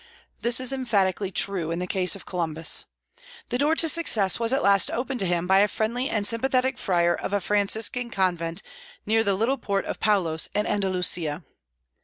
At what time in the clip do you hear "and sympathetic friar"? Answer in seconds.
6.09-7.13